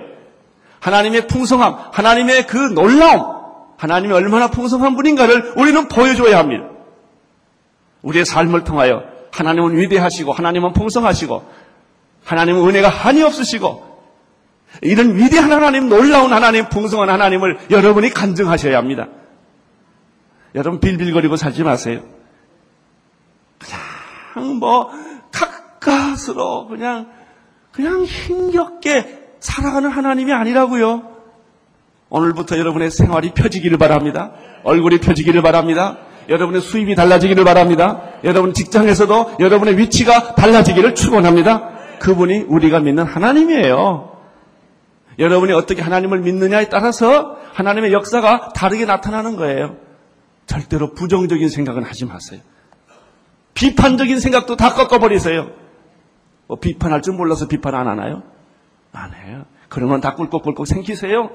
[0.81, 3.23] 하나님의 풍성함, 하나님의 그 놀라움,
[3.77, 6.65] 하나님이 얼마나 풍성한 분인가를 우리는 보여줘야 합니다.
[8.01, 11.43] 우리의 삶을 통하여 하나님은 위대하시고 하나님은 풍성하시고
[12.25, 13.95] 하나님은 은혜가 한이 없으시고
[14.81, 19.07] 이런 위대한 하나님, 놀라운 하나님, 풍성한 하나님을 여러분이 간증하셔야 합니다.
[20.53, 22.14] 여러분 빌빌거리고 살지 마세요.
[24.35, 24.89] 그냥 뭐
[25.31, 27.07] 가까스로 그냥
[27.71, 31.15] 그냥 힘겹게 살아가는 하나님이 아니라고요.
[32.09, 34.33] 오늘부터 여러분의 생활이 펴지기를 바랍니다.
[34.63, 35.97] 얼굴이 펴지기를 바랍니다.
[36.27, 38.01] 여러분의 수입이 달라지기를 바랍니다.
[38.23, 41.69] 여러분 직장에서도 여러분의 위치가 달라지기를 축원합니다.
[41.99, 44.17] 그분이 우리가 믿는 하나님이에요.
[45.17, 49.77] 여러분이 어떻게 하나님을 믿느냐에 따라서 하나님의 역사가 다르게 나타나는 거예요.
[50.45, 52.41] 절대로 부정적인 생각은 하지 마세요.
[53.55, 55.49] 비판적인 생각도 다 꺾어버리세요.
[56.47, 58.21] 뭐 비판할 줄 몰라서 비판 안 하나요?
[58.91, 59.45] 안 해요.
[59.69, 61.31] 그런 건 다 꿀꺽꿀꺽 생기세요.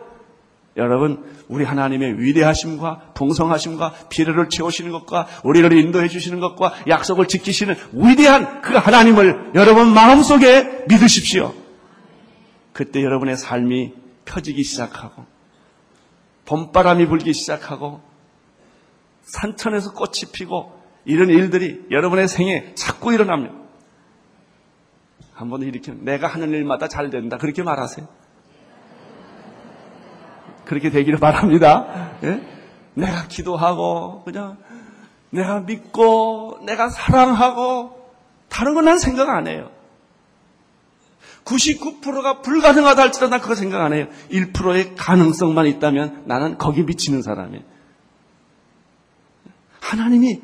[0.77, 8.63] 여러분, 우리 하나님의 위대하심과 풍성하심과 필요를 채우시는 것과 우리를 인도해 주시는 것과 약속을 지키시는 위대한
[8.63, 11.53] 그 하나님을 여러분 마음속에 믿으십시오.
[12.73, 13.95] 그때 여러분의 삶이
[14.27, 15.25] 펴지기 시작하고
[16.45, 18.01] 봄바람이 불기 시작하고
[19.23, 23.55] 산천에서 꽃이 피고 이런 일들이 여러분의 생에 자꾸 일어납니다.
[25.35, 28.07] 한번 이렇게 내가 하는 일마다 잘 된다 그렇게 말하세요.
[30.65, 32.13] 그렇게 되기를 바랍니다.
[32.23, 32.41] 예?
[32.95, 34.59] 내가 기도하고 그냥
[35.31, 37.99] 내가 믿고 내가 사랑하고
[38.49, 39.71] 다른 건 난 생각 안 해요.
[41.45, 44.07] 99%가 불가능하다 할지라도 난 그거 생각 안 해요.
[44.31, 47.63] 1%의 가능성만 있다면 나는 거기 미치는 사람이에요.
[49.81, 50.41] 하나님이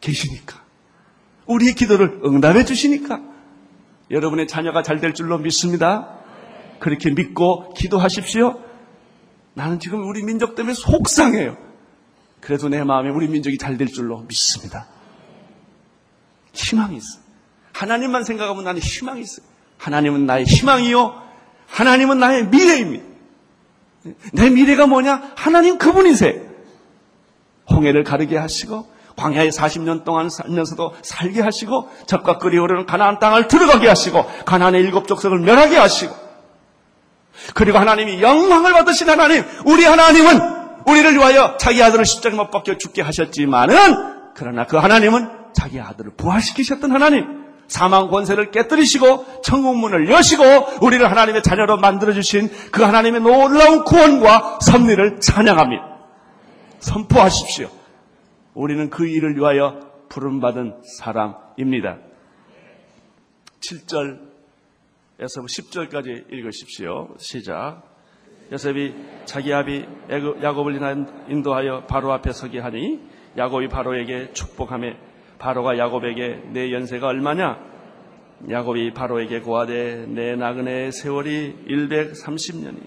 [0.00, 0.62] 계시니까.
[1.46, 3.20] 우리의 기도를 응답해 주시니까.
[4.10, 6.18] 여러분의 자녀가 잘 될 줄로 믿습니다.
[6.78, 8.60] 그렇게 믿고 기도하십시오.
[9.54, 11.56] 나는 지금 우리 민족 때문에 속상해요.
[12.40, 14.86] 그래도 내 마음에 우리 민족이 잘 될 줄로 믿습니다.
[16.52, 17.18] 희망이 있어.
[17.72, 19.46] 하나님만 생각하면 나는 희망이 있어요.
[19.78, 21.22] 하나님은 나의 희망이요.
[21.66, 23.04] 하나님은 나의 미래입니다.
[24.32, 25.32] 내 미래가 뭐냐?
[25.36, 26.46] 하나님 그분이세요.
[27.70, 33.88] 홍해를 가르게 하시고 광야에 40년 동안 살면서도 살게 하시고 적과 끓이 오르는 가나안 땅을 들어가게
[33.88, 36.14] 하시고 가나안의 일곱 족속을 멸하게 하시고
[37.54, 43.02] 그리고 하나님이 영광을 받으신 하나님 우리 하나님은 우리를 위하여 자기 아들을 십자가에 못 박혀 죽게
[43.02, 50.44] 하셨지만은 그러나 그 하나님은 자기 아들을 부활시키셨던 하나님 사망 권세를 깨뜨리시고 천국문을 여시고
[50.82, 55.84] 우리를 하나님의 자녀로 만들어 주신 그 하나님의 놀라운 구원과 섭리를 찬양합니다.
[56.78, 57.68] 선포하십시오.
[58.56, 61.98] 우리는 그 일을 위하여 부름받은 사람입니다.
[63.60, 64.16] 7절에서
[65.18, 67.14] 10절까지 읽으십시오.
[67.18, 67.82] 시작.
[68.50, 68.94] 요셉이
[69.26, 70.80] 자기 아비 야곱을
[71.28, 72.98] 인도하여 바로 앞에 서게 하니
[73.36, 74.94] 야곱이 바로에게 축복하며
[75.38, 77.60] 바로가 야곱에게 내 연세가 얼마냐?
[78.50, 82.80] 야곱이 바로에게 고하되 내 나그네의 세월이 130년이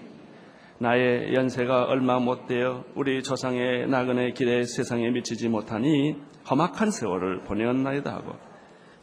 [0.82, 6.16] 나의 연세가 얼마 못 되어 우리 조상의 나그네 길에 세상에 미치지 못하니
[6.50, 8.32] 험악한 세월을 보내었나이다 하고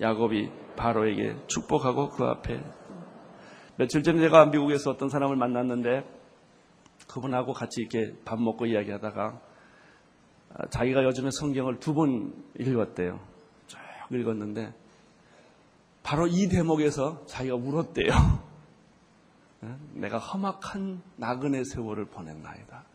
[0.01, 2.59] 야곱이 바로에게 축복하고 그 앞에
[3.75, 6.03] 며칠 전에 제가 미국에서 어떤 사람을 만났는데
[7.07, 9.39] 그분하고 같이 이렇게 밥 먹고 이야기하다가
[10.71, 13.19] 자기가 요즘에 성경을 두 번 읽었대요.
[13.67, 13.77] 쭉
[14.11, 14.73] 읽었는데
[16.01, 18.46] 바로 이 대목에서 자기가 울었대요.
[19.93, 22.85] 내가 험악한 나그네 세월을 보냈나이다.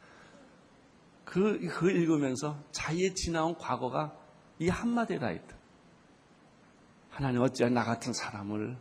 [1.24, 4.14] 그, 그 읽으면서 자기의 지나온 과거가
[4.58, 5.56] 이 한마디라 했다.
[7.10, 8.76] 하나님 어찌 나 같은 사람을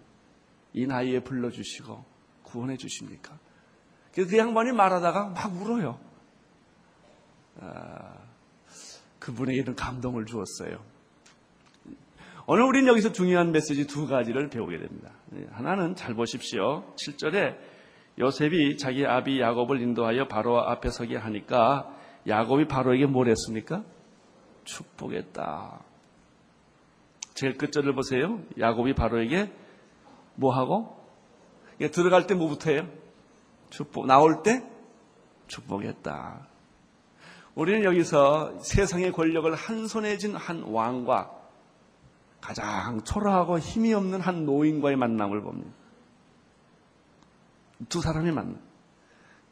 [0.73, 2.03] 이 나이에 불러주시고
[2.43, 3.37] 구원해 주십니까?
[4.13, 5.99] 그 양반이 말하다가 막 울어요.
[7.59, 8.17] 아,
[9.19, 10.83] 그분에게는 감동을 주었어요.
[12.47, 15.11] 오늘 우리는 여기서 중요한 메시지 두 가지를 배우게 됩니다.
[15.51, 16.93] 하나는 잘 보십시오.
[16.95, 17.70] 7절에
[18.19, 21.95] 요셉이 자기 아비 야곱을 인도하여 바로 앞에 서게 하니까
[22.27, 23.83] 야곱이 바로에게 뭘 했습니까?
[24.63, 25.79] 축복했다.
[27.33, 28.39] 제일 끝절을 보세요.
[28.59, 29.51] 야곱이 바로에게
[30.35, 30.99] 뭐 하고?
[31.91, 32.87] 들어갈 때 뭐부터 해요?
[33.69, 34.05] 축복.
[34.05, 34.63] 나올 때
[35.47, 36.47] 축복했다.
[37.55, 41.31] 우리는 여기서 세상의 권력을 한 손에 쥔 한 왕과
[42.39, 45.80] 가장 초라하고 힘이 없는 한 노인과의 만남을 봅니다.
[47.89, 48.55] 두 사람이 만나.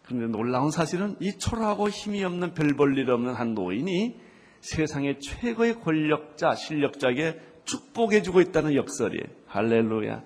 [0.05, 4.19] 그런데 놀라운 사실은 이 초라하고 힘이 없는 별 볼 일 없는 한 노인이
[4.61, 9.23] 세상의 최고의 권력자, 실력자에게 축복해주고 있다는 역설이에요.
[9.47, 10.23] 할렐루야.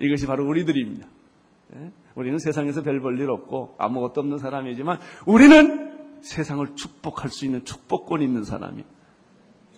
[0.00, 1.06] 이것이 바로 우리들입니다.
[1.76, 1.92] 예?
[2.14, 5.90] 우리는 세상에서 별 볼 일 없고 아무것도 없는 사람이지만 우리는
[6.22, 8.84] 세상을 축복할 수 있는 축복권 있는 사람이에요.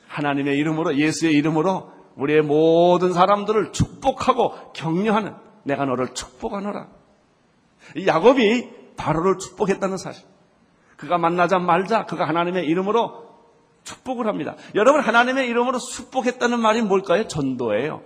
[0.08, 5.34] 하나님의 이름으로, 예수의 이름으로 우리의 모든 사람들을 축복하고 격려하는
[5.64, 6.88] 내가 너를 축복하노라.
[8.06, 10.24] 야곱이 바로를 축복했다는 사실.
[10.96, 13.28] 그가 만나자 말자 그가 하나님의 이름으로
[13.84, 14.56] 축복을 합니다.
[14.74, 17.26] 여러분 하나님의 이름으로 축복했다는 말이 뭘까요?
[17.26, 18.02] 전도예요.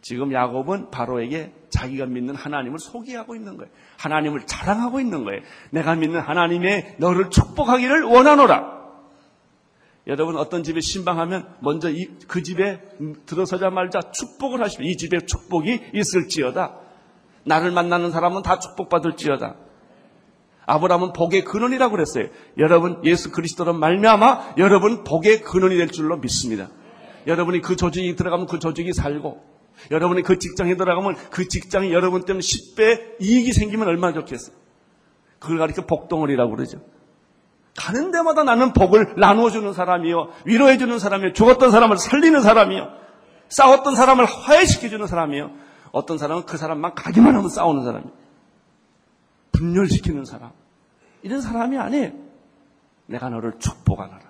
[0.00, 3.70] 지금 야곱은 바로에게 자기가 믿는 하나님을 소개하고 있는 거예요.
[3.98, 5.40] 하나님을 자랑하고 있는 거예요.
[5.70, 8.82] 내가 믿는 하나님의 너를 축복하기를 원하노라.
[10.08, 12.80] 여러분 어떤 집에 신방하면 먼저 이, 그 집에
[13.26, 16.81] 들어서자 말자 축복을 하시면 이 집에 축복이 있을지어다.
[17.44, 19.56] 나를 만나는 사람은 다 축복받을지어다.
[20.64, 22.26] 아브라함은 복의 근원이라고 그랬어요.
[22.58, 26.68] 여러분 예수 그리스도로 말미암아 여러분 복의 근원이 될 줄로 믿습니다.
[27.26, 29.42] 여러분이 그 조직이 들어가면 그 조직이 살고
[29.90, 34.54] 여러분이 그 직장에 들어가면 그 직장이 여러분 때문에 10배 이익이 생기면 얼마나 좋겠어요.
[35.38, 36.78] 그걸 가리켜 복덩어리라고 그러죠.
[37.76, 40.28] 가는 데마다 나는 복을 나누어주는 사람이요.
[40.44, 41.32] 위로해주는 사람이요.
[41.32, 42.88] 죽었던 사람을 살리는 사람이요.
[43.48, 45.50] 싸웠던 사람을 화해시켜주는 사람이요.
[45.92, 48.10] 어떤 사람은 그 사람만 가기만 하면 싸우는 사람이요.
[49.52, 50.50] 분열시키는 사람.
[51.22, 52.12] 이런 사람이 아니에요.
[53.06, 54.20] 내가 너를 축복하노라.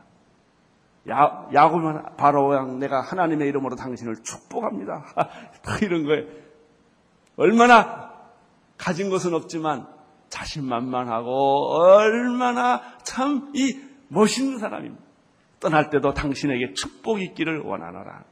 [1.11, 5.05] 야, 야곱은 바로왕 내가 하나님의 이름으로 당신을 축복합니다.
[5.63, 6.27] 다 이런 거예요.
[7.37, 8.13] 얼마나
[8.77, 9.87] 가진 것은 없지만
[10.29, 15.03] 자신만만하고 얼마나 참 이 멋있는 사람입니다.
[15.61, 18.25] 떠날 때도 당신에게 축복이 있기를 원하노라.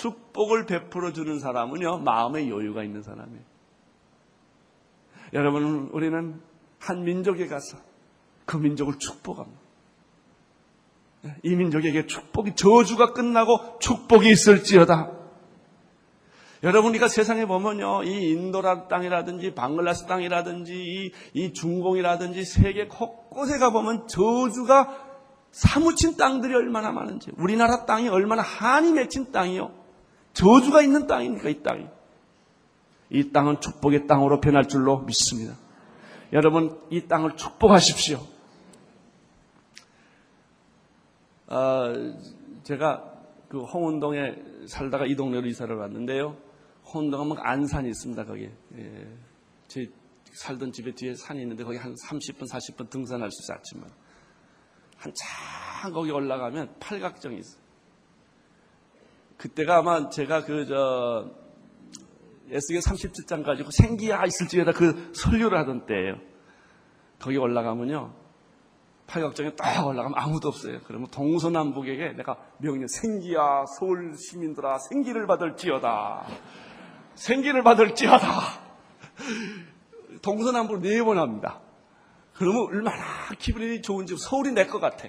[0.00, 3.42] 축복을 베풀어 주는 사람은요, 마음의 여유가 있는 사람이에요.
[5.34, 6.40] 여러분, 우리는
[6.78, 7.76] 한 민족에 가서
[8.46, 9.60] 그 민족을 축복합니다.
[11.42, 15.12] 이 민족에게 축복이, 저주가 끝나고 축복이 있을지어다.
[16.62, 24.08] 여러분, 우리가 세상에 보면요, 이 인도라 땅이라든지, 방글라스 땅이라든지, 이, 이 중공이라든지, 세계 곳곳에 가보면
[24.08, 25.10] 저주가
[25.52, 29.79] 사무친 땅들이 얼마나 많은지, 우리나라 땅이 얼마나 한이 맺힌 땅이요.
[30.32, 31.86] 저주가 있는 땅입니까, 이 땅이.
[33.10, 35.56] 이 땅은 축복의 땅으로 변할 줄로 믿습니다.
[36.32, 38.20] 여러분, 이 땅을 축복하십시오.
[41.48, 41.92] 어,
[42.62, 43.12] 제가
[43.48, 44.36] 그 홍은동에
[44.68, 46.36] 살다가 이 동네로 이사를 왔는데요.
[46.94, 48.48] 홍은동 하면 안산이 있습니다, 거기.
[48.76, 49.08] 예.
[49.66, 49.90] 제
[50.32, 53.82] 살던 집에 뒤에 산이 있는데 거기 한 30분, 40분 등산할 수 있어요, 아침에.
[54.96, 57.60] 한참 거기 올라가면 팔각정이 있어요.
[59.40, 61.30] 그때가 아마 제가 그, 저,
[62.50, 66.16] 에스겔 37장 가지고 생기야 있을 지에다 그 설교를 하던 때예요.
[67.18, 68.12] 거기 올라가면요.
[69.06, 70.80] 팔각정에 딱 올라가면 아무도 없어요.
[70.86, 76.26] 그러면 동서남북에게 내가 명령 생기야 서울 시민들아 생기를 받을지어다.
[77.14, 78.26] 생기를 받을지어다.
[80.22, 81.60] 동서남북 네번 합니다.
[82.34, 85.08] 그러면 얼마나 기분이 좋은지 서울이 내 것 같아.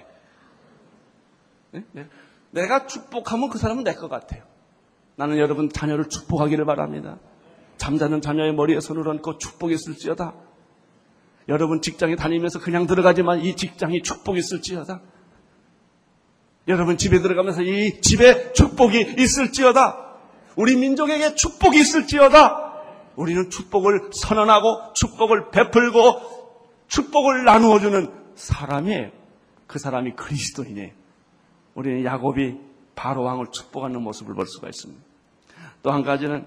[1.72, 1.84] 네?
[2.52, 4.42] 내가 축복하면 그 사람은 내 것 같아요.
[5.16, 7.18] 나는 여러분 자녀를 축복하기를 바랍니다.
[7.76, 10.34] 잠자는 자녀의 머리에 손을 얹고 축복이 있을지어다.
[11.48, 15.00] 여러분 직장에 다니면서 그냥 들어가지만 이 직장이 축복이 있을지어다.
[16.68, 19.98] 여러분 집에 들어가면서 이 집에 축복이 있을지어다.
[20.56, 22.72] 우리 민족에게 축복이 있을지어다.
[23.16, 26.20] 우리는 축복을 선언하고 축복을 베풀고
[26.86, 29.10] 축복을 나누어주는 사람이에요.
[29.66, 30.94] 그 사람이 그리스도이네.
[31.74, 32.60] 우리는 야곱이
[32.94, 35.02] 바로 왕을 축복하는 모습을 볼 수가 있습니다.
[35.82, 36.46] 또 한 가지는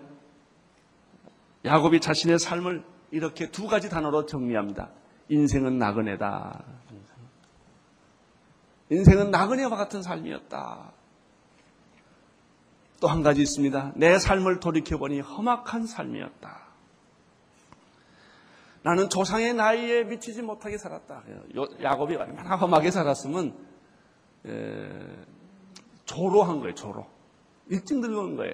[1.65, 4.89] 야곱이 자신의 삶을 이렇게 두 가지 단어로 정리합니다.
[5.29, 6.63] 인생은 나그네다.
[8.89, 10.91] 인생은 나그네와 같은 삶이었다.
[13.01, 13.93] 또 한 가지 있습니다.
[13.95, 16.65] 내 삶을 돌이켜보니 험악한 삶이었다.
[18.83, 21.23] 나는 조상의 나이에 미치지 못하게 살았다.
[21.81, 23.55] 야곱이 얼마나 험하게 살았으면
[26.05, 26.75] 조로한 거예요.
[26.75, 27.05] 조로.
[27.69, 28.53] 일찍 늙은 거예요.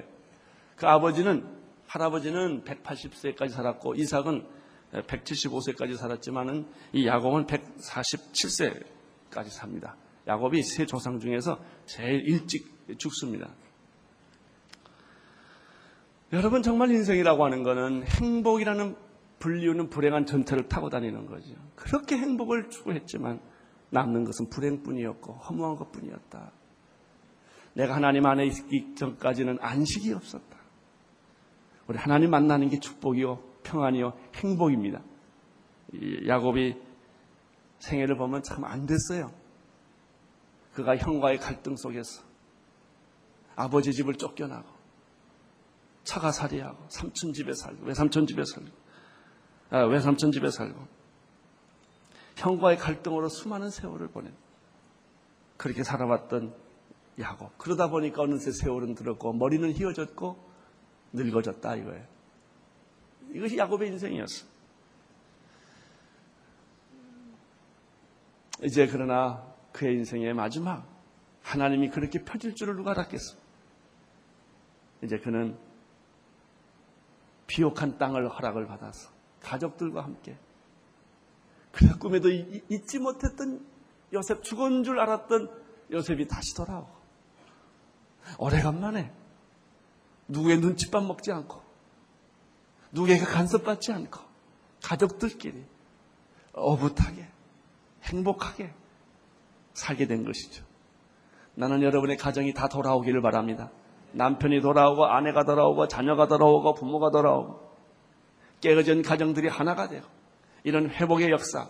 [0.75, 1.45] 그 아버지는
[1.88, 4.45] 할아버지는 180세까지 살았고 이삭은
[4.93, 9.95] 175세까지 살았지만은 이 야곱은 147세까지 삽니다.
[10.27, 13.49] 야곱이 세 조상 중에서 제일 일찍 죽습니다.
[16.34, 18.95] 여러분 정말 인생이라고 하는 것은 행복이라는
[19.39, 21.56] 불리우는 불행한 전철을 타고 다니는 거죠.
[21.75, 23.41] 그렇게 행복을 추구했지만
[23.91, 26.51] 남는 것은 불행뿐이었고 허무한 것뿐이었다.
[27.73, 30.58] 내가 하나님 안에 있기 전까지는 안식이 없었다.
[31.88, 35.01] 우리 하나님 만나는 게 축복이요, 평안이요, 행복입니다.
[36.27, 36.75] 야곱이
[37.80, 39.32] 생애를 보면 참 안 됐어요.
[40.73, 42.23] 그가 형과의 갈등 속에서
[43.56, 44.69] 아버지 집을 쫓겨나고
[46.06, 48.69] 차가 살이하고 삼촌 집에 살고 외삼촌 집에 살고
[49.69, 50.80] 아, 외삼촌 집에 살고
[52.41, 54.34] 형과의 갈등으로 수많은 세월을 보낸
[55.58, 56.56] 그렇게 살아왔던
[57.19, 60.51] 야곱 그러다 보니까 어느새 세월은 들었고 머리는 휘어졌고
[61.13, 62.06] 늙어졌다 이거예요.
[63.34, 64.45] 이것이 야곱의 인생이었어.
[68.63, 70.87] 이제 그러나 그의 인생의 마지막
[71.44, 73.37] 하나님이 그렇게 펴질 줄을 누가 알았겠어.
[75.04, 75.58] 이제 그는
[77.46, 79.12] 비옥한 땅을 허락을 받아서
[79.42, 80.37] 가족들과 함께
[81.72, 83.65] 그래 꿈에도 잊지 못했던
[84.13, 85.50] 요셉 죽은 줄 알았던
[85.92, 86.90] 요셉이 다시 돌아오고
[88.38, 89.12] 오래간만에
[90.28, 91.62] 누구의 눈칫밥 먹지 않고
[92.92, 94.19] 누구에게 간섭받지 않고
[94.84, 95.63] 가족들끼리
[96.54, 97.28] 어붓하게
[98.04, 98.74] 행복하게
[99.74, 100.65] 살게 된 것이죠.
[101.56, 103.72] 나는 여러분의 가정이 다 돌아오기를 바랍니다.
[104.13, 107.72] 남편이 돌아오고 아내가 돌아오고 자녀가 돌아오고 부모가 돌아오고
[108.60, 110.06] 깨어진 가정들이 하나가 되고
[110.64, 111.70] 이런 회복의 역사,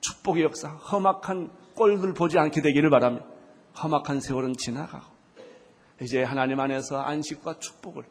[0.00, 3.26] 축복의 역사, 험악한 꼴들 보지 않게 되기를 바랍니다.
[3.82, 5.06] 험악한 세월은 지나가고
[6.02, 8.04] 이제 하나님 안에서 안식과 축복을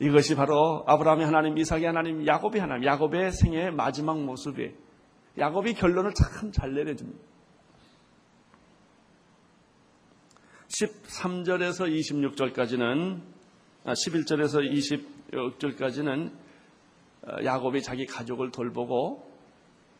[0.00, 4.70] 이것이 바로 아브라함의 하나님, 이삭의 하나님, 야곱의 하나님, 야곱의 생애의 마지막 모습이에요.
[5.38, 7.18] 야곱이 결론을 참 잘 내려줍니다.
[10.68, 11.88] 13절에서
[12.54, 13.20] 26절까지는
[13.84, 14.60] 11절에서
[15.30, 16.32] 26절까지는
[17.44, 19.30] 야곱이 자기 가족을 돌보고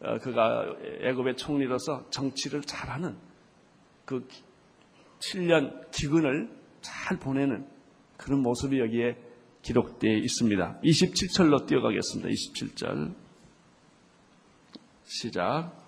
[0.00, 3.16] 어, 그가 애굽의 총리로서 정치를 잘하는
[4.04, 4.26] 그
[5.20, 6.50] 7년 기근을
[6.80, 7.66] 잘 보내는
[8.16, 9.16] 그런 모습이 여기에
[9.62, 10.80] 기록되어 있습니다.
[10.82, 12.28] 27절로 뛰어가겠습니다.
[12.28, 13.14] 27절.
[15.04, 15.82] 시작.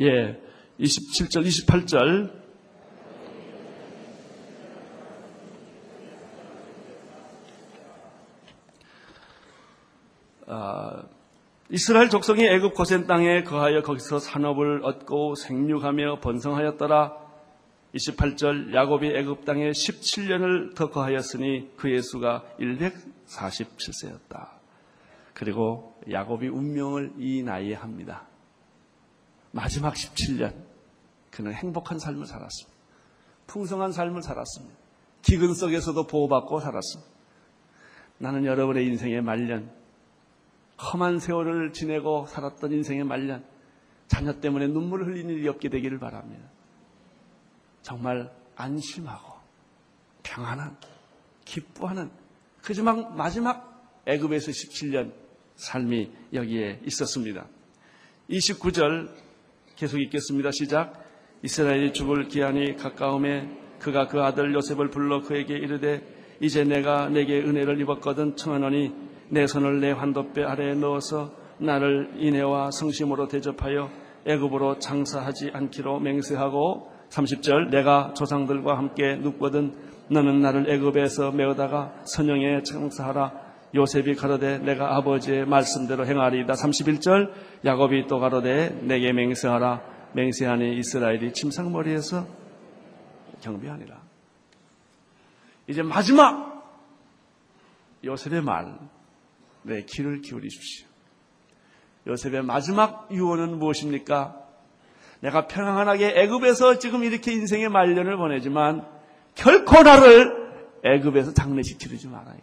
[0.00, 0.40] 예,
[0.78, 2.45] 27절, 28절.
[11.70, 17.26] 이스라엘 족속이 애굽 고센 땅에 거하여 거기서 산업을 얻고 생육하며 번성하였더라.
[17.94, 24.50] 28절 야곱이 애굽 땅에 17년을 더 거하였으니 그의 수가 147세였다.
[25.34, 28.26] 그리고 야곱이 운명을 이 나이에 합니다.
[29.52, 30.54] 마지막 17년
[31.30, 32.76] 그는 행복한 삶을 살았습니다.
[33.46, 34.76] 풍성한 삶을 살았습니다.
[35.22, 37.10] 기근 속에서도 보호받고 살았습니다.
[38.18, 39.70] 나는 여러분의 인생의 말년,
[40.80, 43.44] 험한 세월을 지내고 살았던 인생의 말년,
[44.08, 46.44] 자녀 때문에 눈물을 흘리는 일이 없게 되기를 바랍니다.
[47.82, 49.32] 정말 안심하고
[50.22, 50.76] 평안한,
[51.44, 52.10] 기뻐하는
[52.62, 55.12] 그지막 마지막 애굽에서 17년
[55.54, 57.46] 삶이 여기에 있었습니다.
[58.30, 59.08] 29절
[59.76, 60.50] 계속 읽겠습니다.
[60.52, 61.04] 시작.
[61.42, 63.48] 이스라엘이 죽을 기한이 가까움에
[63.78, 66.02] 그가 그 아들 요셉을 불러 그에게 이르되
[66.40, 73.28] 이제 내가 내게 은혜를 입었거든 청하노니 내 손을 내 환도뼈 아래에 넣어서 나를 인애와 성심으로
[73.28, 73.90] 대접하여
[74.26, 79.72] 애굽으로 장사하지 않기로 맹세하고 30절 내가 조상들과 함께 눕거든
[80.08, 86.54] 너는 나를 애굽에서 메어다가 선영에 장사하라 요셉이 가로되 내가 아버지의 말씀대로 행하리이다.
[86.54, 87.30] 31절
[87.64, 89.82] 야곱이 또 가로되 내게 맹세하라.
[90.12, 92.26] 맹세하니 이스라엘이 침상머리에서
[93.42, 93.96] 경배하니라.
[95.68, 96.56] 이제 마지막
[98.04, 98.78] 요셉의 말,
[99.66, 100.86] 내 귀를 기울이십시오.
[102.06, 104.42] 요셉의 마지막 유언은 무엇입니까?
[105.20, 108.86] 내가 평안하게 애굽에서 지금 이렇게 인생의 말년을 보내지만
[109.34, 110.46] 결코 나를
[110.84, 112.38] 애굽에서 장례식 치르지 말아요.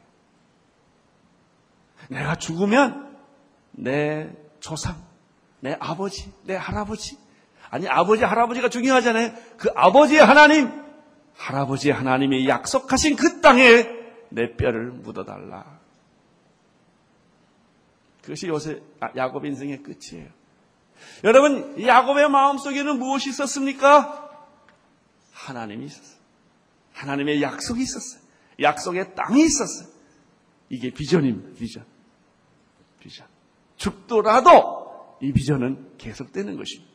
[2.09, 3.17] 내가 죽으면
[3.71, 4.95] 내 조상,
[5.61, 7.17] 내 아버지, 내 할아버지,
[7.69, 9.31] 아니 아버지, 할아버지가 중요하잖아요.
[9.57, 10.69] 그 아버지의 하나님,
[11.37, 13.87] 할아버지의 하나님이 약속하신 그 땅에
[14.29, 15.82] 내 뼈를 묻어달라.
[18.23, 20.29] 그것이 요새 아, 야곱 인생의 끝이에요.
[21.23, 24.31] 여러분, 야곱의 마음 속에는 무엇이 있었습니까?
[25.33, 26.17] 하나님이 있었어요.
[26.93, 28.21] 하나님의 약속이 있었어요.
[28.61, 29.89] 약속의 땅이 있었어요.
[30.69, 31.85] 이게 비전입니다, 비전.
[32.99, 33.27] 비전.
[33.75, 36.91] 죽더라도 이 비전은 계속되는 것입니다.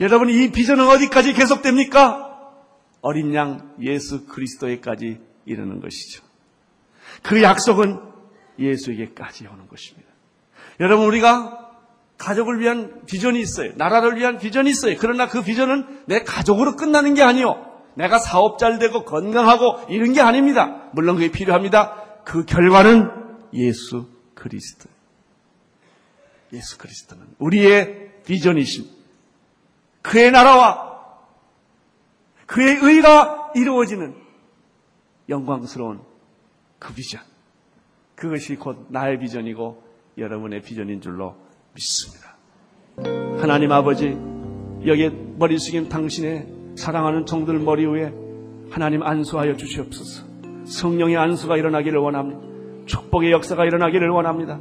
[0.00, 2.54] 여러분, 이 비전은 어디까지 계속됩니까?
[3.00, 6.22] 어린 양 예수 그리스도에까지 이르는 것이죠.
[7.22, 8.00] 그 약속은
[8.58, 10.15] 예수에게까지 오는 것입니다.
[10.80, 11.70] 여러분, 우리가
[12.18, 13.72] 가족을 위한 비전이 있어요.
[13.76, 14.96] 나라를 위한 비전이 있어요.
[14.98, 17.64] 그러나 그 비전은 내 가족으로 끝나는 게 아니요.
[17.94, 20.88] 내가 사업 잘 되고 건강하고 이런 게 아닙니다.
[20.92, 22.22] 물론 그게 필요합니다.
[22.24, 23.10] 그 결과는
[23.54, 24.88] 예수 그리스도.
[26.52, 28.88] 예수 그리스도는 우리의 비전이신
[30.02, 31.00] 그의 나라와
[32.46, 34.14] 그의 의가 이루어지는
[35.28, 36.00] 영광스러운
[36.78, 37.20] 그 비전.
[38.14, 39.85] 그것이 곧 나의 비전이고
[40.18, 41.36] 여러분의 비전인 줄로
[41.74, 42.36] 믿습니다.
[43.38, 44.16] 하나님 아버지,
[44.86, 46.46] 여기에 머리 숙인 당신의
[46.76, 48.12] 사랑하는 종들 머리 위에
[48.70, 50.24] 하나님 안수하여 주시옵소서.
[50.64, 52.40] 성령의 안수가 일어나기를 원합니다.
[52.86, 54.58] 축복의 역사가 일어나기를 원합니다.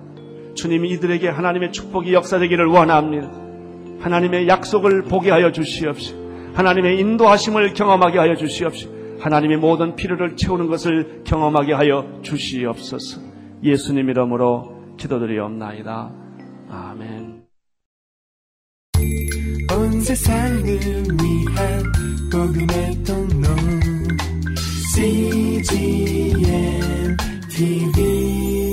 [0.56, 3.32] 주님이 이들에게 하나님의 축복이 역사되기를 원합니다.
[4.00, 11.22] 하나님의 약속을 보게 하여 주시옵시고 하나님의 인도하심을 경험하게 하여 주시옵시고 하나님의 모든 필요를 채우는 것을
[11.24, 13.22] 경험하게 하여 주시옵소서.
[13.64, 16.12] 예수님 이름으로 기도드리옵나이다.
[16.70, 17.46] 아멘.
[19.72, 21.84] 온 세상을 위한
[22.32, 23.48] 복음의 통로
[24.96, 26.38] CGM
[27.50, 28.65] TV